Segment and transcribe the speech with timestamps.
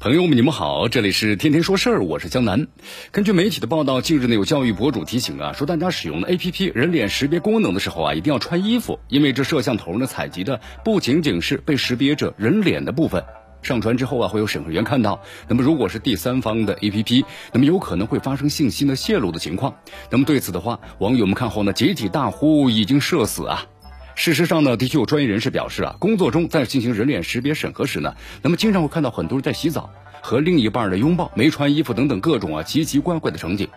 [0.00, 2.66] 朋友们，你们好，这里是天天说事儿，我是江南。
[3.10, 13.22] 根据媒体的报道，近日呢有教育博主提醒啊，说大家使用的 A P P 人脸识别功能的时候啊，一定要穿衣服，因为这摄像头呢采集的不仅仅是被识别者人脸的部分，
[13.60, 15.20] 上传之后啊会有审核员看到。
[15.48, 19.74] 那么如果是第三方的 A P P，那么有可能会发生信息的泄露的情况。
[20.08, 23.66] 那么对此的话，网友们看后呢集体大呼已经社死啊。
[24.14, 33.68] 事实上呢，的确有专业人士表示啊，工作中在进行人脸识别审核时呢，那么经常会看到很多人在洗澡和另一半的拥抱、没穿衣服等等各种啊奇奇怪怪的场景。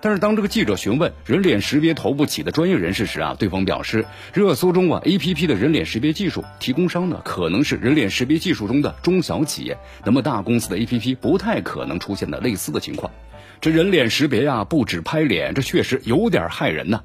[0.00, 13.12] 但是当这个记者询问人脸识别投不起的专业人士时啊，对方表示，热搜中啊 A P P 的人脸识别技术提供商呢可能是人脸识别技术中的中小企业，那么大公司的 A P P 不太可能出现的类似的情况。
[13.60, 17.02] 这人脸识别呀，不止拍脸，这确实有点害人呐。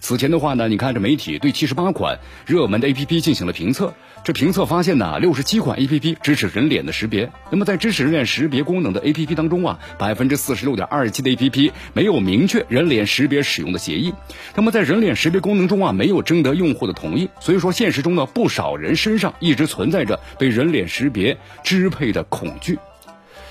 [0.00, 7.30] 此前的话呢，你看这媒体对七十八款热门的 A P P 进行了评测，这评测发现呢，六十七款 A P P 支持人脸的识别。
[7.50, 14.12] 那么在支持人脸识别功能的 A P P 当中啊，百分之四十六点二七的 A P P 没有明确人脸识别使用的协议。
[14.54, 17.30] 那么在人脸识别功能中啊，没有征得用户的同意。
[17.40, 22.78] 所以说，现实中呢，不少人身上一直存在着被人脸识别支配的恐惧。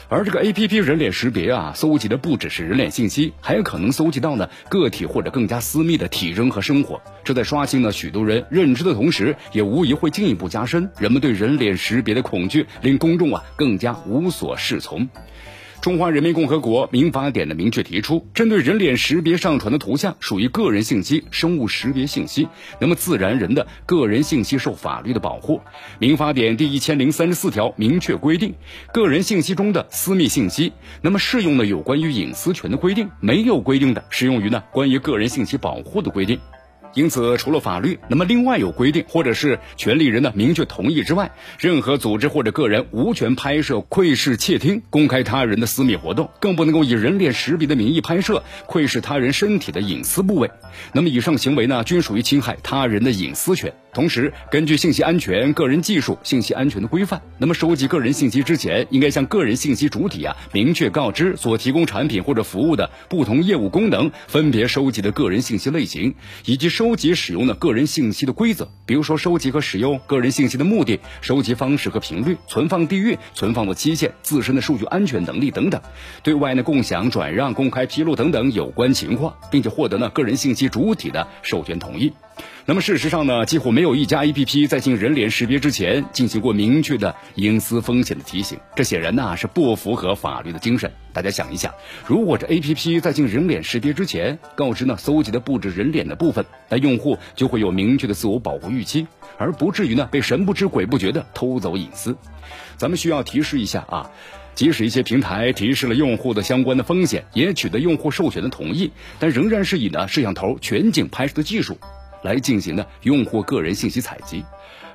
[0.10, 7.02] 而这个 A P P 人脸识别啊，搜集的不只是人脸信息，还有可能搜集到呢个体或者更加私密的体征和生活。
[7.24, 15.08] 这在刷新了许多人认知的同时，也无疑会进一步加深人们对人脸识别的恐惧，令公众啊更加无所适从。
[15.84, 22.48] 中华人民共和国民法典的明确提出，针对人脸识别上传的图像属于个人信息、生物识别信息，
[22.80, 25.60] 那么自然人的个人信息受法律的保护。
[26.00, 28.56] 民法典第一千零三十四条明确规定，
[28.94, 36.40] 个人信息中的私密信息，那么适用的有关于隐私权的规定，没有规定的适用于呢关于个人信息保护的规定。
[36.94, 50.52] 因此，除了法律，那么另外有规定或者是权利人的明确同意之外，任何组织或者个人无权拍摄、窥视、窃听、公开他人的私密活动，更不能够以人脸识别的名义拍摄、窥视他人身体的隐私部位。
[50.94, 53.74] 那么以上行为呢，均属于侵害他人的隐私权。
[53.94, 66.16] 同时，根据信息安全、个人技术信息安全的规范，那么收集个人信息之前，应该向个人信息主体啊明确告知所提供产品或者服务的不同业务功能、分别收集的个人信息类型
[66.46, 75.80] 以及收集使用的个人信息的规则，比如说收集和使用个人信息的目的、收集方式和频率、存放地域、存放的期限、自身的数据安全能力等等，
[76.24, 82.12] 对外呢共享、转让、公开披露等等有关情况，并且获得呢个人信息主体的授权同意。
[82.66, 90.92] 那么事实上呢，几乎没有一家 A P P 在进行人脸识别之前进行过明确的隐私风险的提醒，这显然呢是不符合法律的精神。
[91.12, 91.74] 大家想一想，
[92.08, 99.08] 如果这 A P P 在进行人脸识别之前告知呢搜集的不止人脸的部分，那用户就会有明确的自我保护预期，
[99.38, 102.16] 而不至于呢被神不知鬼不觉的偷走隐私。
[102.78, 104.10] 咱们需要提示一下啊，
[104.56, 111.78] 即使一些平台提示了用户的相关的风险，也取得用户授权的同意，但仍然是以呢摄像头全景拍摄的技术。
[112.24, 114.44] 来进行的用户个人信息采集，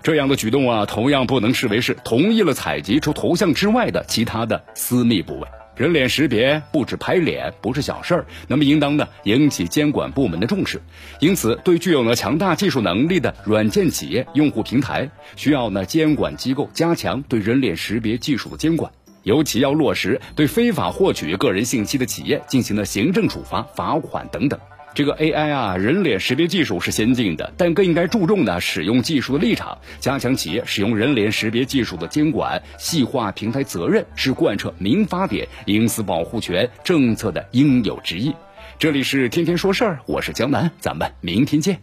[0.02, 5.46] 这样的举动啊，同样不能视为是同意了采集除头像之外的其他的私密部位。
[5.76, 10.82] 人脸识别不止拍脸，不是小事儿，那么应当呢引起监管部门的重视。
[11.20, 18.90] 因此，对具有了强大技术能力的软件企业、用户平台，需要呢监管机构加强对人脸识别技术的监管，
[19.22, 24.58] 尤其要落实对非法获取个人信息的企业进行了行政处罚、罚款等等。
[24.98, 38.34] 这个 AI 啊，人脸识别技术是先进的，但更应该注重呢使用技术的立场，加强企业使用人脸识别技术的监管，细化平台责任，是贯彻民法典隐私保护权政策的应有之义。
[38.80, 41.78] 这里是天天说事儿，我是江南，咱们明天见。